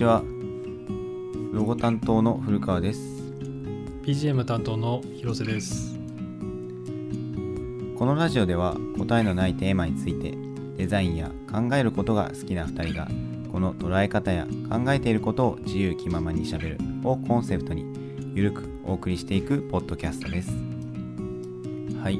[0.00, 0.24] ちは。
[1.52, 3.00] ロゴ担当の古川です。
[4.02, 5.98] BGM 担当の広瀬です。
[7.98, 10.32] このラジオでは答えのないテーマについて
[10.78, 13.08] デザインや考えることが好きな2人が
[13.52, 17.84] この捉え方や考えていることを自由気ままにしゃべるをコンセプトに
[18.34, 20.50] ゆるくお送りしていくポッドキャストです。
[22.02, 22.18] はい。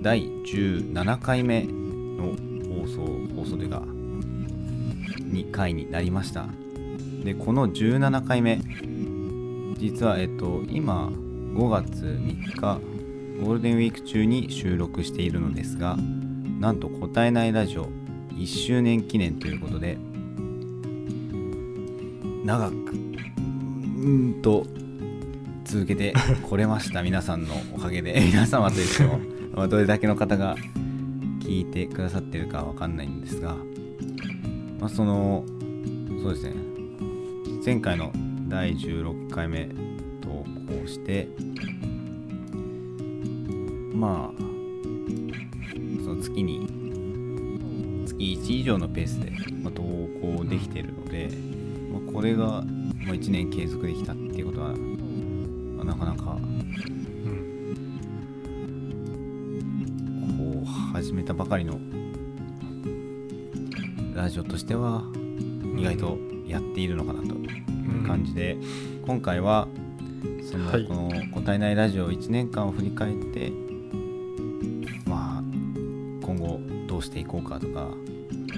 [0.00, 2.34] 第17回目の
[2.80, 3.04] 放送
[3.36, 6.63] 放送でが2回になりました
[7.24, 8.60] でこの17回目。
[9.78, 12.80] 実はえっと今5月3日
[13.42, 15.96] ゴールデンウィーク中に収録しているのですが
[16.60, 17.86] なんと答えないラジオ
[18.32, 19.98] 1周年記念ということで
[22.44, 24.66] 長くうーんと
[25.64, 26.14] 続けて
[26.48, 28.20] これました皆さんのおかげで。
[28.24, 30.56] 皆様といってもどれだけの方が
[31.40, 33.56] 聞いてくださってるかわかんないんですが、
[34.80, 35.44] まあ、その
[36.22, 36.73] そうですね。
[37.64, 38.12] 前回の
[38.46, 39.70] 第16回目
[40.20, 40.44] 投
[40.82, 41.26] 稿して
[43.94, 44.42] まあ
[46.04, 46.68] その月に
[48.04, 49.30] 月1以上のペースで、
[49.62, 51.30] まあ、投稿できてるので、
[51.90, 52.64] まあ、これが、まあ、
[53.14, 56.40] 1年継続できたっていうことは、まあなかなかこ
[60.62, 61.80] う始めたばかりの
[64.14, 65.02] ラジオとしては
[65.78, 68.56] 意外とやっているのかなという感じで、
[69.06, 69.68] 今回は
[70.50, 70.84] その、はい。
[70.86, 73.52] この「答えないラジオ」1年間を振り返って
[75.06, 75.42] まあ
[76.24, 77.88] 今後どうしていこうかとか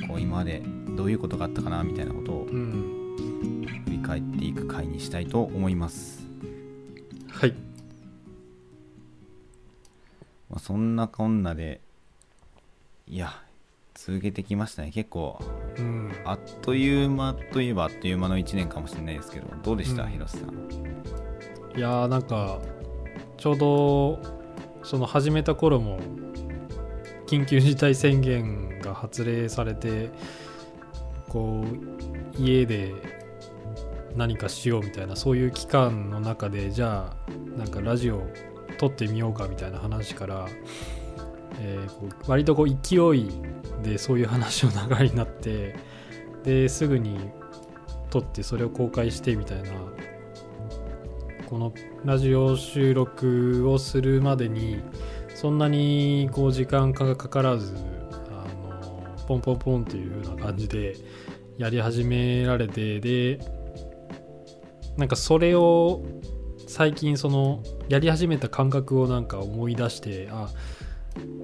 [0.09, 0.63] こう今まで
[0.97, 6.27] どういうことがあったかなみたいなことをうん振り返っていく回にしたいと思います。
[7.31, 7.55] はい。
[10.51, 11.81] まあ、そんなこんなで
[13.09, 13.43] いや
[13.95, 15.41] 続けてきましたね結構。
[15.79, 20.11] うんあっという間といえばあっという間の1年かもしれないですけどどうでした、うん。
[20.11, 21.79] 広瀬さん？
[21.79, 22.59] いやーなんか
[23.37, 24.19] ちょうど
[24.83, 25.99] その始めた頃も
[27.27, 30.11] 緊急事態宣言が発令されて
[31.29, 31.65] こ
[32.39, 32.95] う家で
[34.15, 38.23] 何かしようみたいなそういう期間の中でじゃあなんかラジオ
[38.79, 40.49] 撮ってみようかみたいな話から、
[41.61, 43.29] えーこう割とこう勢い
[43.83, 45.77] でそういう話の流れになって
[46.47, 47.19] ですぐに
[48.09, 49.73] 撮ってそれを公開してみたいな
[51.47, 51.75] この
[52.05, 54.81] ラジオ収録をするまでに
[55.35, 57.75] そんなにこう時間がかからず
[58.31, 60.95] あのポンポンポンっていう風な感じで
[61.59, 63.41] やり始められてで
[64.97, 66.05] なんかそれを
[66.69, 70.49] 最近そのやり始めた感覚をなんか思い出してあ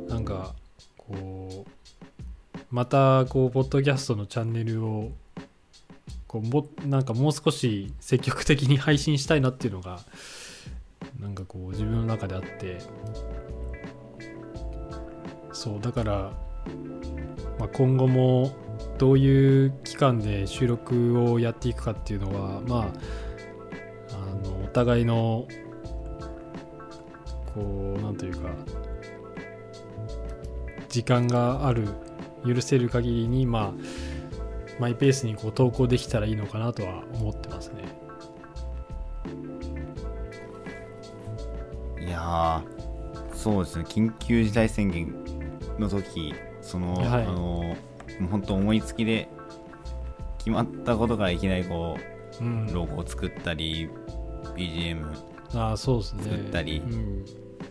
[0.08, 0.54] なんか
[0.96, 1.41] こう
[2.72, 5.12] またこうポッドキャストのチャンネルを
[6.26, 10.00] こうもなんかもう少し積極的に配信したいなっていうのが
[11.20, 12.78] なんかこう自分の中であって。
[15.52, 16.32] そうだから、
[17.58, 18.56] まあ、今後も
[18.98, 25.46] どういう期間で収録をやっていくかっていうのはまああのお互いの
[27.54, 28.48] こうなんというか
[30.88, 31.86] 時間がある
[32.46, 33.72] 許せる限りにまあ
[34.78, 37.84] マイペースにこう投稿できたらいいのかなとは思ってますね。
[42.00, 45.14] いやーそうですね緊急事態宣言
[45.78, 47.76] の時その、はいあの
[48.20, 49.28] もう本当思いつきで
[50.38, 51.96] 決まったことからいきなりこ
[52.40, 53.88] う、うんロゴを作ったり
[54.56, 55.06] BGM
[55.54, 56.22] ああそうですね。
[56.24, 57.24] 作ったりうん、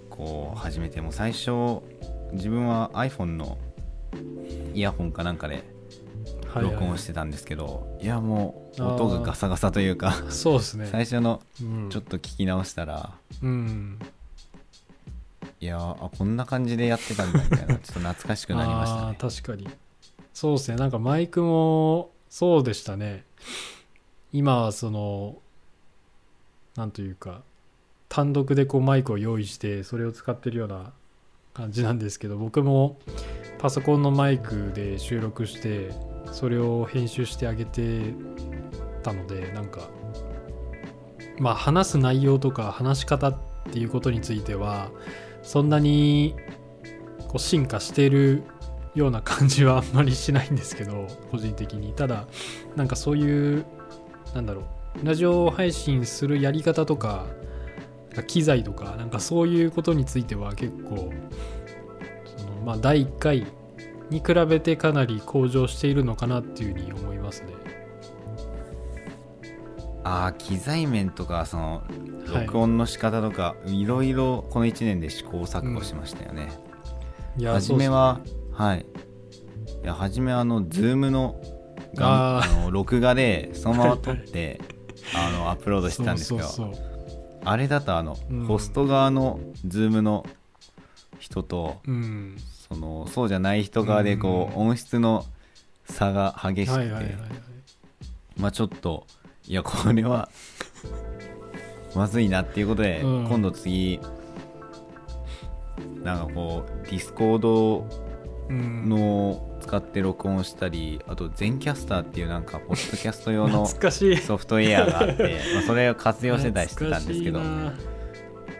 [0.09, 1.81] こう始めても最初
[2.31, 3.57] 自分は iPhone の
[4.73, 5.63] イヤホンかなんかで
[6.47, 10.87] はいはい録音してたんですけど、いやもう音がガサガサというかそうですね。
[10.91, 13.99] 最初のうん、ちょっと聞き直したら、うん、
[15.61, 19.69] いやーあこんな感じでやってたんだみたいな ちょっと懐かしくなりましたあねー確かに。
[20.33, 20.77] そうですね。
[20.77, 23.23] なんかマイクもそうでしたね。
[24.33, 25.37] 今はその
[26.75, 27.43] なんというか
[28.09, 30.93] 単独でこうマイクを用意してそれを使ってるような
[31.53, 32.97] 感じなんですけど僕も
[33.61, 35.91] パソコンのマイクで収録して
[36.31, 38.01] それを編集してあげて
[39.03, 39.81] たのでなんか
[41.37, 43.37] まあ話す内容とか話し方っ
[43.71, 44.89] ていうことについては
[45.43, 46.35] そんなに
[47.27, 48.43] こう進化している
[48.95, 51.93] ような感じは あんまりしないんですけど個人的に。
[51.93, 52.27] ただ
[52.75, 53.65] なんかそういう
[54.33, 54.63] なんだろ
[55.01, 57.27] うラジオ配信するやり方とか
[58.25, 61.11] 機材とかなんかそういうことについては結構
[62.65, 63.45] まあ第1回
[64.09, 67.53] に比べてかなり向上しているのかなっていうふうに思いますね。
[70.03, 71.83] ああ機材面とかその
[72.27, 72.45] はい。
[72.45, 76.49] 録音の仕方とか、い、ろいろこの1年で試行錯誤しましたよね、
[77.37, 78.21] いや初めは
[78.53, 78.85] はい。
[79.83, 81.41] いや初めはあのズームの
[81.95, 84.61] がああの録画でそのまま撮って
[85.15, 86.47] あのアップロードしてたんですけど
[87.43, 88.45] あれだとあの、うん。
[88.45, 90.25] ホスト側のズームの
[91.19, 92.37] 人とうん
[92.71, 95.25] そのそうじゃない人側でこう、音質の
[95.83, 97.15] 差が激しくて、はいはいはいはい。
[98.37, 99.05] まあちょっと
[99.45, 100.29] いやこれは
[101.93, 103.27] まずいなっていうことで、うん。
[103.27, 103.99] 今度次
[106.01, 107.87] なんかこうディスコード
[108.49, 108.87] うん。
[108.89, 114.17] の使って録音したりあと Zencastr っていうなんかポッドキャスト用の懐かしい。
[114.17, 117.41] ソフトウェアがあって まあそれを活用してたりしてたんですけど。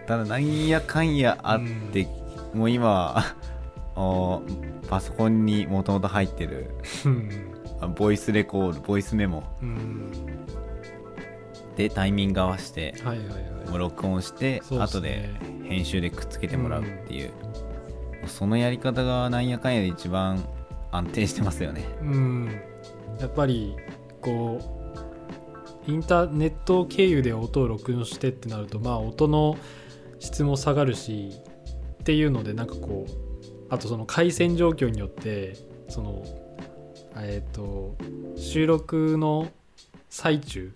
[0.05, 1.61] ただなんやかんやあっ
[1.93, 2.07] て、
[2.53, 3.23] もう今
[3.95, 6.71] パソコンにもともと入ってる
[7.95, 9.43] ボイスレコードボイスメモ。
[9.61, 10.11] うん。
[11.75, 13.33] でタイミング合わせてはいはいは
[13.65, 13.69] い。
[13.69, 17.31] もう録音して、そうっす後でね編集でくっつけてもらうっていう、
[18.27, 20.43] そのやり方がなんやかんやで一番
[20.91, 21.85] 安定してますよね。
[22.01, 22.61] うん。
[23.19, 23.75] やっぱり
[24.21, 24.59] こ
[25.87, 29.57] うインターネット経由で音を録音してってなるとまあ音の
[30.19, 31.31] 質も下がるし
[32.01, 33.30] っていうのでなんかこう
[33.71, 35.55] あとその回線状況によって
[35.87, 36.23] その
[37.15, 37.95] えっ、と
[38.37, 39.49] 収録の
[40.09, 40.71] 最中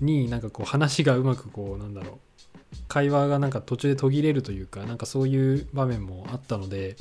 [0.00, 6.96] になんかこう話がうまくこうなんだろう会話がなんか途中で途切れるというかなんかそういう場面もあったので、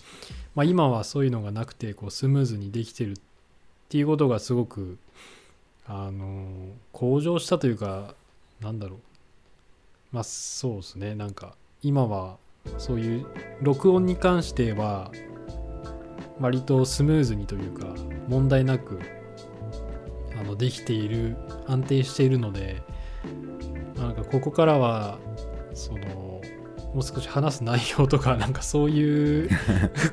[0.55, 3.15] まあ、今はそういうのがなくてこうスムーズにできてるっ
[3.89, 4.97] ていうことがすごく
[5.87, 6.47] あの
[6.91, 8.13] 向上したというか
[8.59, 8.99] なんだろう。
[10.11, 11.15] まあそうですね。
[11.15, 12.37] なんか今は
[12.77, 13.25] そういう
[13.61, 15.11] 録音に関しては
[16.39, 17.87] 割とスムーズにというか
[18.27, 18.99] 問題なく
[20.39, 21.35] あのできている
[21.65, 22.81] 安定しているので
[23.97, 25.17] なんかここからは
[25.73, 26.41] その
[26.93, 29.49] もう少し話す内容とか なんかそういう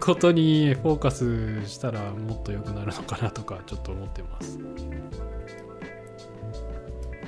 [0.00, 4.58] ことに フォーカスしたらもっと良くなるのかなとかちょっと思ってます。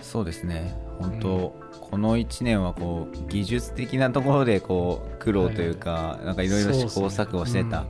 [0.03, 1.55] そうですね本当、
[1.91, 7.87] この1年はこう技術的なところでこう苦労というか、なんかいろいろ試行錯誤してた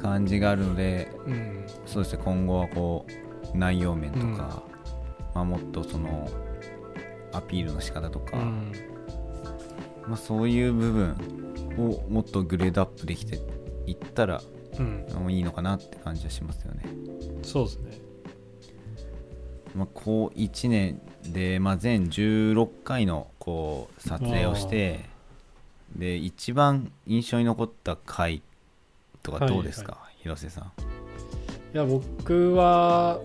[0.00, 1.10] 感じがあるので
[1.86, 3.06] そうですね今後はこ
[3.54, 4.36] う内容面とか、うん。
[4.36, 4.62] ま
[5.34, 6.28] あ、もっとその
[7.32, 8.72] アピールの仕方とか、うん。
[10.06, 11.16] まあ、そういう部分
[11.78, 13.38] をもっとグレードアップできて
[13.86, 14.40] いったら
[15.28, 16.84] いいのかなって感じはしますよね。
[17.42, 17.98] そうですね。
[19.74, 25.04] まあ、こう1年で、まあ、全16回のこう撮影をして
[25.96, 28.42] で一番印象に残った回
[29.22, 30.64] とかどうですか、広瀬さん。
[30.64, 33.20] いや僕は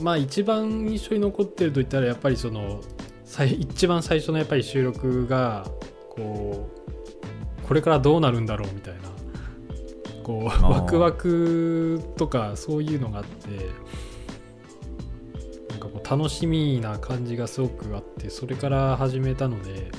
[0.00, 2.80] まあ一番印象に残ってると言ったらやっぱりその
[3.24, 5.66] 最一番最初のやっぱり収録が
[6.08, 6.68] こ
[7.62, 9.00] うこれからどうなるんだろうみたいな
[10.22, 10.68] こうー。
[10.68, 13.68] ワクワクとかそういうのがあって
[16.10, 19.92] 楽しみな感じがすごくあってそれから始めたので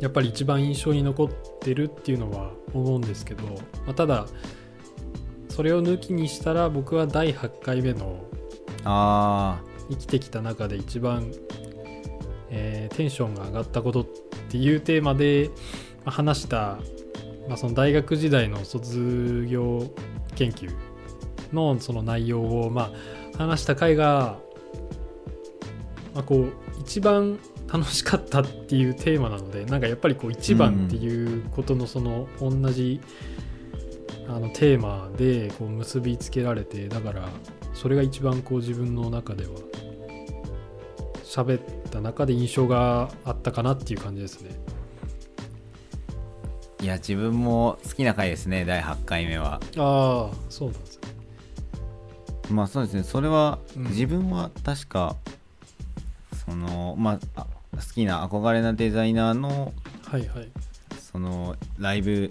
[0.00, 1.28] やっぱり一番印象に残っ
[1.60, 3.44] てるっていうのは思うんですけど、
[3.84, 4.26] まあ、ただ
[5.50, 8.24] それを抜きにしたら僕は第8回目の
[8.84, 9.60] あ
[9.90, 11.30] 生きてきた中で一番、
[12.48, 14.06] えーテンションが上がったことっ
[14.48, 15.50] ていうテーマで
[16.06, 16.78] まあ話した、
[17.48, 19.90] まあ、その大学時代の卒業
[20.36, 20.70] 研究
[21.52, 22.90] のその内容をま
[23.34, 24.38] あ話した回が、
[26.16, 27.38] まあ、こう一番
[27.70, 33.02] 楽しかったっていうテーマなのでなんかやっぱりこう一番っていうことのその同じ、
[34.26, 37.28] あのテーマでこう結びつけられてだから
[37.74, 39.50] それが一番こう自分の中では
[41.22, 44.50] 喋った中で印象があったかなっていう感じですね。
[46.78, 49.60] ーいや自分も好きな回ですね第8回目は。
[49.76, 51.08] ああそうなんですね。
[52.50, 55.16] まあそうですねそれは、うん自分は確か
[56.96, 59.72] まああ好きな憧れなデザイナーの
[60.04, 60.48] はいはい。
[61.00, 62.30] そのライブ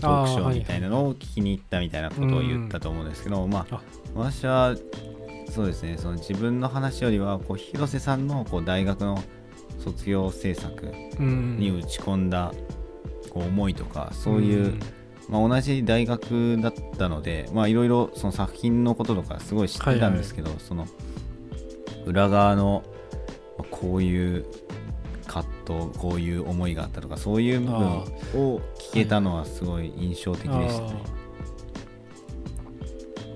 [0.00, 3.82] トークショーみたいなのを聞きに行ったみたいなことを言ったと思うんですけど、まああ。
[4.14, 4.76] 私は
[5.50, 9.22] そうですねその自分の話よりはこう広瀬さんのこう大学の
[9.78, 11.56] 卒業制作うん。
[11.58, 12.52] に打ち込んだ
[13.30, 14.80] こう思いとかそういう、ん。
[15.28, 20.86] まあ、同じ大学だったのでまあいろいろその作品のこととかすごい知ってたんですけど、その
[22.04, 23.00] 裏側のまあ
[23.70, 24.46] こういう
[25.26, 28.04] 葛藤こういう思いがあったとかそういう部分あ
[28.34, 31.02] を聞けたのはすごい印象的でしたね。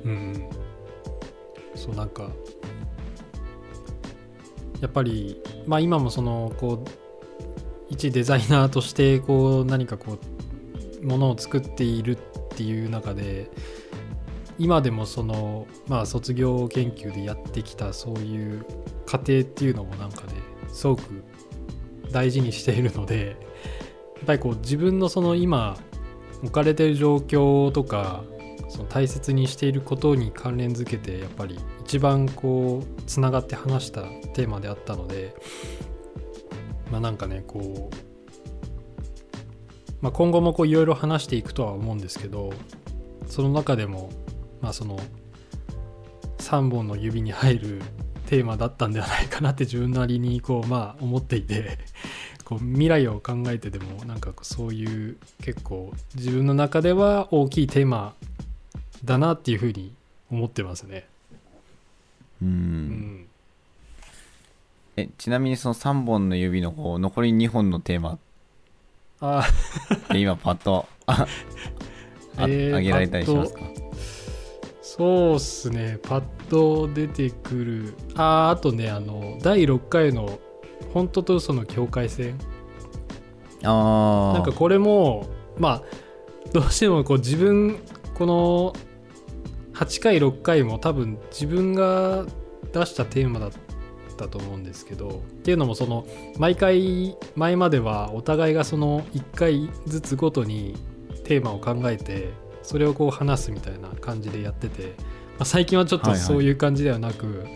[0.04, 0.48] うん。
[1.74, 2.30] そうなんか
[4.80, 6.88] やっぱり、まあ、今もそのこう
[7.88, 10.18] 一デザイナーとしてこう何かこ
[11.02, 12.18] うものを作っているっ
[12.56, 13.50] ていう中で
[14.58, 18.66] 今でもそのまあ卒業研究でやってきたそういう
[19.06, 20.32] 過程っていうのもなんかね
[20.72, 21.24] すごく
[22.10, 23.36] 大事にしているので
[24.16, 25.76] やっぱりこう自分のその今
[26.42, 28.24] 置かれてる状況とか
[28.68, 34.02] その大切にしていることに関連づけてやっぱり一番こうつながって話した
[34.34, 35.34] テーマであったので
[36.90, 37.94] まあなんかねこう、
[40.00, 42.52] まあ、今後もこういろいろ話していくとは思うんですけど
[43.28, 44.10] その中でも
[44.60, 44.98] まあその
[46.38, 47.82] 3本の指に入る
[48.26, 51.78] テーマだったんではないかなって自分なりにこうまあ思っていて
[52.44, 58.14] こう未来を考えてでもなんかそういう結構自分の中では大きいテーマ
[59.04, 59.92] だなっていうふうに
[60.30, 61.06] 思ってますね。
[62.42, 62.48] うん。
[62.48, 63.26] うん、
[64.96, 68.12] えちなみにその3本の指のこう残り2本のテーマ。
[68.14, 68.18] っ
[69.20, 69.44] あ
[70.10, 71.26] て今パッとあ
[72.36, 73.60] あ えー挙げられたりしますか？
[74.96, 75.98] そうっすね。
[76.02, 77.94] パッと出てくる。
[78.14, 80.38] あーあとねあの第6回の
[80.94, 82.38] 「本当と嘘の境界線」
[83.62, 85.26] ああなんかこれも
[85.58, 85.82] まあ
[86.52, 87.78] どうしてもこう自分
[88.14, 88.72] この
[89.74, 92.24] 8回6回も多分自分が
[92.72, 93.50] 出したテーマだっ
[94.16, 95.12] たと思うんですけどっ
[95.42, 96.06] ていうのもその
[96.38, 100.74] 毎回前まではお互いがその1回ずつごとに
[101.24, 102.30] テーマを考えて
[102.66, 104.94] それをこう話すみたいな感じでやってて、
[105.38, 106.26] まあ、最近はちょっとはいはい。
[106.26, 107.46] そういう感じではなく、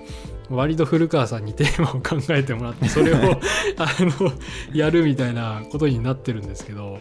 [0.48, 3.16] 割と古川さんにテーマを考えてもらってそれを
[3.78, 4.32] あの
[4.72, 7.00] やるみたいなことになってるんですけど、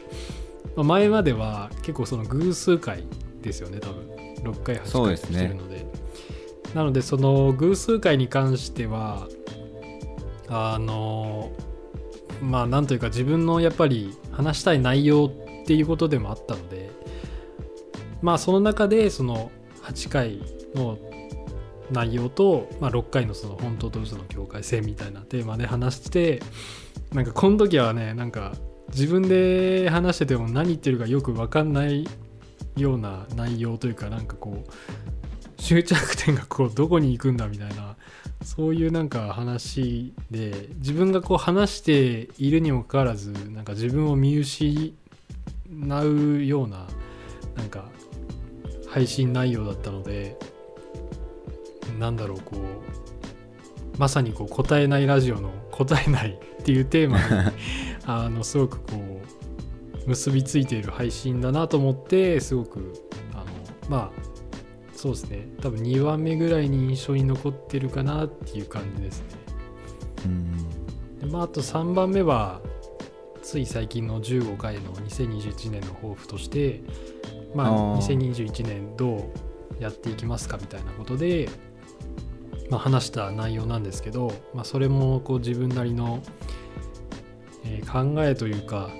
[0.75, 3.03] まあ前までは結構その偶数回
[3.41, 4.07] ですよね多分。
[4.53, 5.37] 6回8回そうですね。
[5.37, 5.85] 来てるので。
[6.73, 9.27] なのでその偶数回に関しては
[10.47, 11.51] あの
[12.41, 15.31] まあなんというか自分のやっぱり話したい内容
[15.63, 16.91] っていうことでもあったので
[18.21, 19.51] まあその中でその
[19.83, 20.41] 8回
[20.75, 20.97] の
[21.91, 26.41] 内容と、まあ、6回のその本当と嘘の境界線みたいなテーマで話して
[27.13, 28.53] なんかこの時はねなんか
[28.89, 32.07] 自分で話してても何言ってるかよく分かんない
[32.77, 37.95] ような内容というかなんかこう終着点がこうどこに行くんだみたいな
[38.43, 44.93] そういうなんか話で自分がこう話しているにもかかわらずなんか自分を見失
[45.67, 46.87] うような
[47.55, 47.89] なんか
[48.89, 50.37] 配信内容だったので
[51.99, 57.23] なんだろうこうまさにこう答えないラジオの答えないっていうテーマに
[58.05, 59.21] あのすごくこ
[60.05, 62.93] う結びついている配信だなと思ってすごく
[63.33, 63.45] あの
[63.89, 64.29] まあ
[64.99, 65.47] そうですね。
[65.61, 69.27] 多分2番目ぐらいに印象に残ってるかなっていう感じですね。
[70.25, 71.19] うん。
[71.19, 72.59] でまああと3番目は
[73.41, 76.81] つい最近の15回の2021年の抱負として
[77.53, 78.17] まああー。
[78.17, 79.31] 2021年ど
[79.79, 81.49] うやっていきますかみたいなことで、
[82.69, 86.21] まあ、話した内容なんですけど、まあ、それもこう自分なりの、
[87.65, 88.91] えー考えというか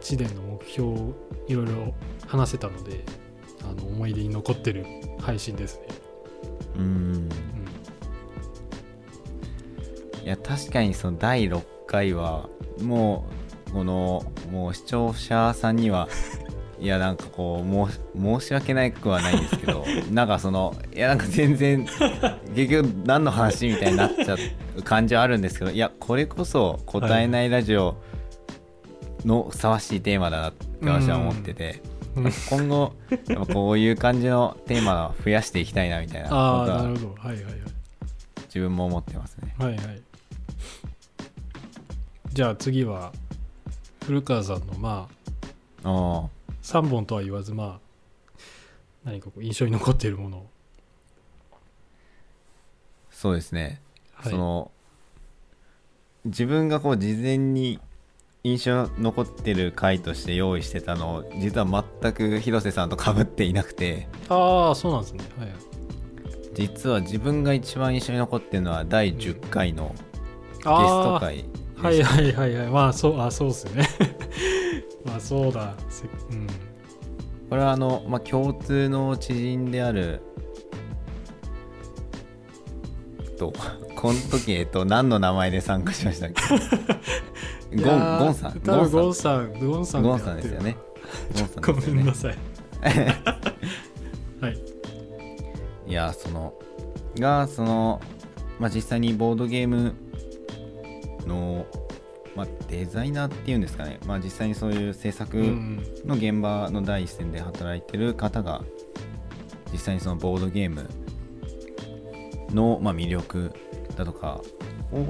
[0.00, 1.14] 1年の目標を
[1.48, 1.94] いろいろ
[2.26, 3.04] 話せたので
[3.62, 4.86] あの思い出に残ってる
[5.20, 5.86] 配信ですね。
[6.76, 6.82] うん。
[6.82, 6.86] う
[7.18, 7.28] ん。
[10.24, 12.48] いや確かにその第6回は
[12.80, 13.26] も
[13.68, 16.08] うこのもう視聴者さんには
[16.80, 21.86] いやなんかこう申し訳ないくはないんですけど なんかそのいやなんか全然
[22.54, 24.36] 結局何の話みたいになっちゃ
[24.76, 27.96] う感じはあるんですけどいやこれこそ答えないラジオ
[29.24, 31.90] のふさわしいテーマだなって私は思ってて、うん
[32.50, 32.92] 今後
[33.28, 37.14] やっぱこういう感じのテーマを増やしていきたいなみたいなことはるほど。
[37.16, 37.54] はいはいはい。
[38.46, 39.54] 自分も思ってますね。
[39.58, 40.02] はいはい。
[42.32, 43.12] じゃあ次は
[44.04, 45.08] 古川さんのま
[45.84, 46.28] あああ
[46.62, 47.80] 3本とは言わずま
[48.34, 48.40] あ
[49.04, 50.38] 何かこう印象に残っているもの。
[50.38, 50.46] を、
[53.10, 53.80] そうですね、
[54.12, 54.70] はい、その
[56.24, 57.80] 自分がこう事前に
[58.42, 64.08] 印象残ってる回として用意してたのを実は全く広瀬さんと被っていなくて。
[64.28, 65.24] ああそうなんですね。
[65.38, 65.58] はいはい。
[66.54, 71.44] 実は自分が一番印象に残ってるのは第10回のゲスト回
[71.76, 72.66] はいはいはいはい。
[72.68, 73.88] まあそうあそうっすよね。
[73.98, 74.06] ま
[75.20, 75.74] あそうだ。
[75.88, 76.46] せうん。
[77.48, 80.22] これはあの、まあ、共通の知人である
[83.38, 83.52] と
[83.96, 86.30] この時、えっと、何の名前で参加しましたっ
[87.70, 87.76] け？
[87.76, 88.60] ゴンゴンさん。
[88.64, 90.76] ゴゴンンさんゴンさんゴンさんですよね。
[91.36, 91.94] ゴンさんね。
[91.94, 92.36] めんなさい。
[94.40, 94.58] はい。
[95.86, 96.54] いやその
[97.18, 98.00] がその、
[98.58, 99.94] まあ、実際にボードゲーム
[101.26, 101.66] の、
[102.40, 108.62] まあ、デザイナーっていうんですかね、まあ、実際にそういう制作うんの現場の第一線で働いてる方が
[109.70, 110.88] 実際にそのボードゲーム
[112.54, 113.52] の、まあ、魅力
[113.94, 114.40] だとか
[114.90, 115.04] を、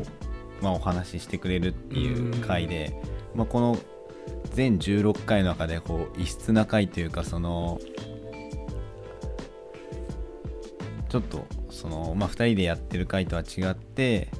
[0.60, 3.00] まあ、お話ししてくれるっていう回で、
[3.36, 3.78] まあ、この
[4.52, 7.80] 全16回の中でこう異質な回というかその
[11.08, 14.30] ちょっとその、まあ、2人でやってる回とは違って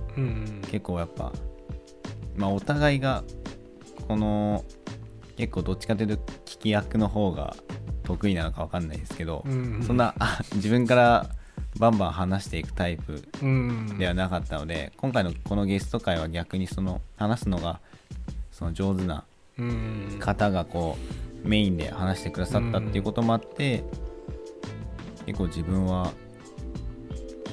[0.72, 1.32] 結構やっぱ、
[2.40, 3.22] まあ、お互いが
[4.08, 4.64] この
[5.36, 7.54] 結構どっちかというと聞き役の方が
[8.02, 11.26] 得意なのか分かんないですけど、うんうんそんなあ自分から
[11.78, 17.78] バンバン話していくタイプうんではなかったので、今回のこのゲスト会は逆にその話すのが
[18.50, 19.24] その上手な
[19.58, 20.96] うん方がこ
[21.44, 23.84] うメインで話してくださったっていうこともあって、
[25.26, 26.12] 結構自分は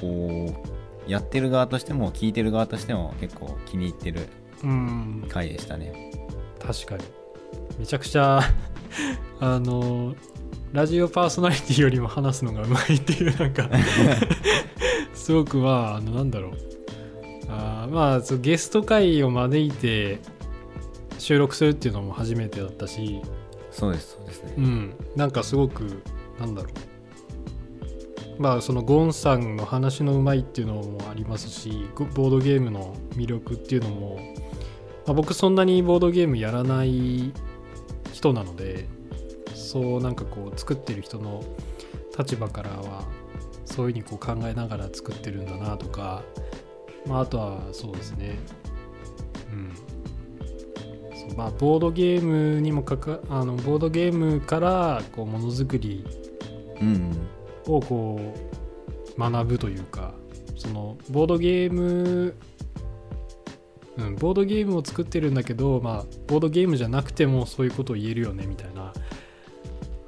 [0.00, 0.64] こ
[1.06, 4.28] うやってる側としても聞いてる側としても結構気に入ってるうん
[5.28, 6.10] 回でしたね。
[6.60, 7.04] 確かに。
[7.78, 8.40] めちゃくちゃ
[9.40, 10.14] あの
[10.72, 13.70] ラジオパーソナリティよりも話すのがうまいっていうなんか
[15.14, 16.52] すごくまああのなんだろう。
[17.50, 20.18] あーまあゲスト会を招いて
[21.18, 23.22] 収録するっていうのも初めてだったし
[23.70, 24.54] そうですそうですね。
[24.58, 24.94] うん。
[25.16, 26.02] なんかすごく
[26.38, 28.42] なんだろう。
[28.42, 34.20] まあそのゴンさんの話のうまいっていうのもありますしゴボードゲームの魅力っていうのも、
[35.08, 37.32] まあ、僕そんなにボードゲームやらない
[38.12, 38.86] 人なので
[39.54, 41.42] そうなんかこう作ってる人の
[42.18, 43.04] 立場からは
[43.64, 46.22] そういうふうにこう考えながら作ってるんだなとか、
[47.06, 48.38] まあ、あとはそうですね。
[49.50, 49.72] うん。
[51.18, 56.04] そうまあボードゲームにもかかあのボードゲームからこうものづくり
[57.66, 58.20] をこ
[59.16, 60.12] う学ぶというか
[60.56, 62.34] そのボードゲーム
[63.98, 68.92] うん、ボードゲームを作ってるんだけど、まあ、ボードゲームじゃなくてもそういうことを言えるよねみたいな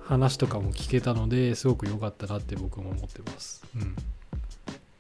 [0.05, 3.65] 話とかも聞けたのですごく良かったなって僕も思ってます。
[3.77, 3.97] うん、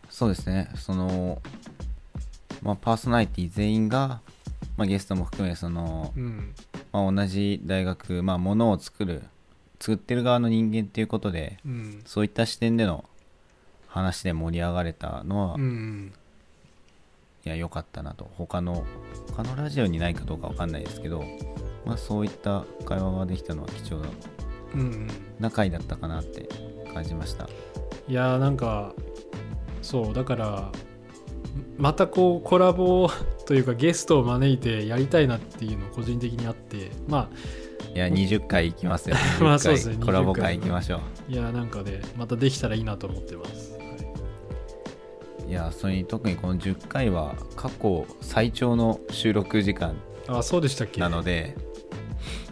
[0.08, 0.70] そうですね。
[0.74, 1.40] その、
[2.62, 4.20] まあ、パーソナリティ全員が、
[4.76, 6.54] まあ、ゲストも含めその、うん、
[6.92, 9.22] まあ、同じ大学、まあ、ものを作る
[9.78, 13.04] 作ってる側の人間っていうことでうん、そういった視点での
[13.88, 16.12] 話で盛り上がれたのは、いうん、
[17.48, 18.30] や良かったなと。
[18.34, 18.84] 他の
[19.28, 21.24] 他のラジオにないかどうかわかんないですけど、
[21.84, 24.02] まあ、そういった会話ができたのは貴重
[24.74, 25.08] うん、
[25.40, 26.48] な回だったかなって
[26.92, 27.48] 感じました。
[28.08, 28.92] いやーなんか
[29.82, 30.72] そうだから
[31.78, 33.10] またこうコラボ
[33.46, 37.30] というかゲストを招いてやりたいなっていうの個人的にあってま
[37.94, 39.16] いや20回行きますよ。
[39.40, 43.69] まあ20そうですね回コラボ20回会行きましょあいやーなんかねまたできたらいいなと思ってます。
[45.50, 49.94] いやそれに特にこの10回は過去最長の収録時間い、
[50.28, 51.00] あそうでしたっけ？
[51.00, 51.56] なので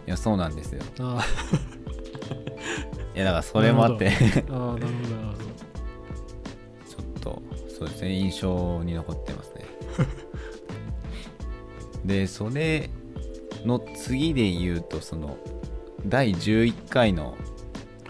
[0.05, 0.83] いやそうなんですよ。
[0.99, 1.25] あ
[3.15, 4.11] いやだからそれもあって。
[4.11, 5.39] ーあーなるほど なるほど。
[6.89, 9.65] ちょっとそうですね印象に残ってますね。
[12.05, 12.91] でそれ
[13.65, 15.37] の次で言うとその
[16.05, 17.37] 第11回の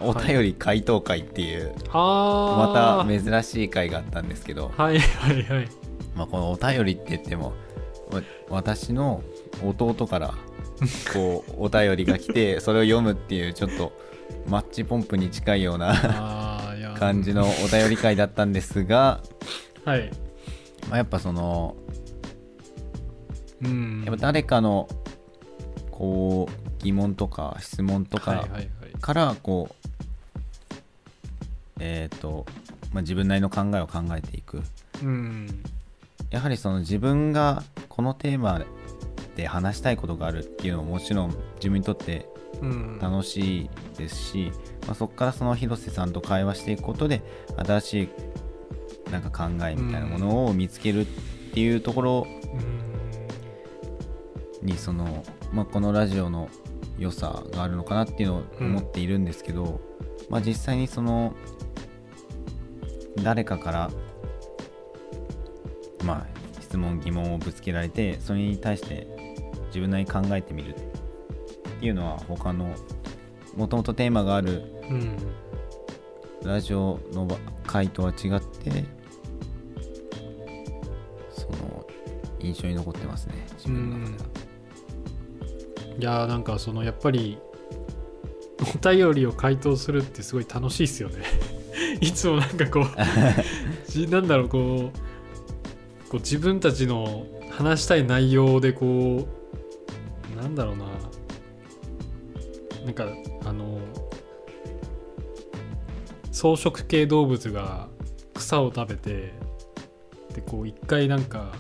[0.01, 5.69] お便り回答会っていう、あまあた珍しい回があったんですけど、はいはいはい。
[6.15, 7.53] まあ、このお便りって言っても
[8.11, 9.23] わ私の
[9.65, 10.35] 弟から
[11.13, 13.93] こう お便りが来てそれを読むっていうちょっと
[14.49, 16.65] マッチポンプに近いような
[16.99, 19.21] 感じのお便り会だったんですが、
[19.85, 20.11] はい。
[20.89, 21.77] まあ、やっぱその
[23.63, 24.03] うん。
[24.05, 24.89] やっぱ誰かの
[25.91, 28.69] こう疑問とか質問とかはいはいはい。
[29.01, 29.75] からこう
[31.79, 32.47] えっ、と、
[32.93, 34.63] まあ、自分なりの考えを考えていく
[35.03, 35.63] うん。
[36.31, 38.63] やはりその自分がこのテーマ
[39.37, 42.29] で話したいことがあるっていうのももちろん自分にとって
[42.61, 42.99] うん。
[43.01, 44.53] 楽しいですし、
[44.87, 47.23] まあ、そこからその広瀬さんと会話していくことで
[47.57, 48.09] 新しい
[49.11, 51.05] なんか考えみたいなものを見つけるっ
[51.55, 52.79] ていうところうん
[54.63, 56.49] にその、まあ、このラジオの
[56.99, 59.81] 良さがあるのかなっていうのを思っているんですけど、
[60.29, 61.35] まあ、実際にその
[63.23, 63.91] 誰かから
[66.05, 66.27] まあ
[66.61, 69.07] 質問疑問をぶつけられてそれに対して
[69.67, 72.75] 自分なりに考えてみるっていうのは他の
[73.57, 74.63] もともとテーマがある。
[76.45, 77.27] ラジオの
[77.67, 78.85] 回とは違って
[81.31, 81.85] その
[82.39, 84.29] 印象に残ってますね自分の中では。
[85.99, 87.39] いやーなんかそのやっぱり
[88.61, 91.25] お便りを回答するってすごい楽しいですよね
[92.03, 92.85] いつもなんかこう
[93.91, 94.93] じなんだろうこ
[96.09, 99.27] こう自分たちの話したい内容でこ
[100.35, 100.85] うなんだろうな。
[102.85, 103.07] なんか
[103.45, 103.81] あの
[106.33, 107.89] 草食系動物が
[108.33, 109.35] 草を食べて
[110.35, 111.53] でこう一回なんか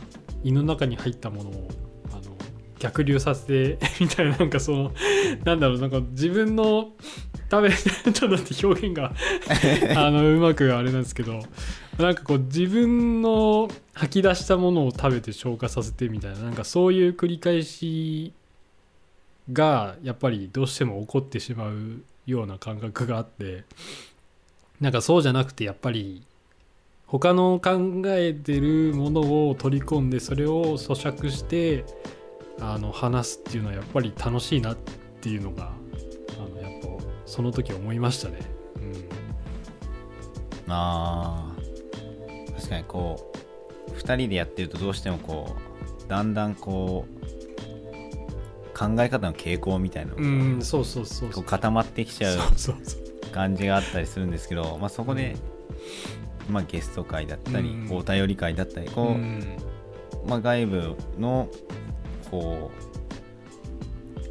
[0.42, 1.68] 胃の中に入ったものを
[2.12, 2.35] あの
[2.79, 4.92] 逆流させて みたいななんかその
[5.44, 6.92] なんだろうなんか自分の
[7.50, 9.12] 食べちょっと待って表現が
[9.96, 11.42] あのうまくあれなんですけど
[11.98, 18.32] なんかこう自分の吐き出したものを食べて消化させてみたいななんかそういう繰り返し
[19.52, 23.64] がやっぱりどうしても起こってしまうような感覚があって
[24.80, 26.22] なんかそうじゃなくてやっぱり
[27.06, 31.84] 他の考えてるものを取り込んでそれを咀嚼して
[32.61, 34.76] あの話すっていうのはやっぱり楽しいなっ
[35.20, 35.72] ていうのが
[37.28, 38.38] その時思いましたね。
[38.76, 42.54] うん、あー。
[42.56, 43.32] 確かにこ
[43.88, 45.54] う2人でやってるとどうしてもこ
[46.06, 52.38] うだんだんこう考え方の傾向みたいなのが固まってきちゃう
[53.32, 55.36] 感じがあったりするんですけど、まあ、そこで、
[56.48, 57.96] まあ、ゲスト会だったり、うん。
[57.96, 59.58] お便り会だったりこう、うん。
[60.26, 61.48] まあ、外部の
[62.30, 62.70] こ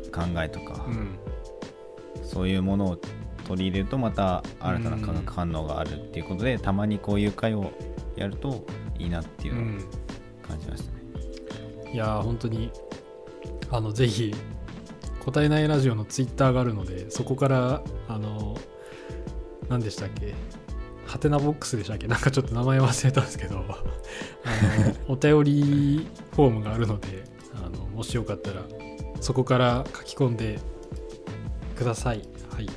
[0.07, 1.19] う考えとか、うん
[2.27, 2.97] そういうものを
[3.47, 7.71] 取り入れるとまた新たな化学反応があるっていうことで、たまにこういう会を
[8.15, 8.65] やると
[8.99, 9.79] いいなっていうのをうん。
[10.47, 11.91] 感じましたね。
[11.93, 12.71] いやー本当に
[13.71, 14.33] あのぜひ
[15.23, 18.57] 答えないラジオのツイッターがあるのでそこからあの
[19.69, 20.33] 何でしたっけ？
[21.05, 22.07] ハテナボックスでしたっけ？
[22.07, 23.75] なんかちょっと名前忘れたんですけどあの
[25.13, 27.23] お便りフォームがあるので
[27.55, 28.61] あのもしよかったら
[29.21, 30.59] そこから書き込んで
[31.77, 32.21] ください。
[32.53, 32.69] はい、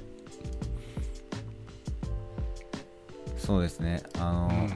[3.38, 4.02] そうですね。
[4.18, 4.68] あの、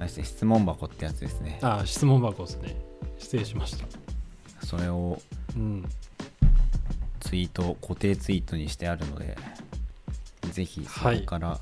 [0.00, 1.58] うん、質問箱ってやつですね。
[1.62, 2.76] あ質問箱ですね。
[3.18, 3.86] 失礼しました。
[4.66, 5.20] それを
[5.56, 5.88] うん。
[7.20, 9.36] ツイート固定ツイートにしてあるので
[10.50, 11.60] ぜひそこから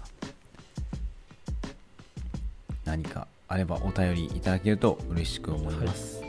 [2.85, 6.23] 何かあればお便りいただけると嬉しく思います、